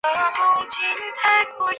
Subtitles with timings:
[0.03, 1.69] 高端型号都在美国制造。